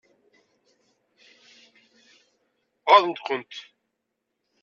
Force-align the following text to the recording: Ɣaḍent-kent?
Ɣaḍent-kent? 2.91 3.55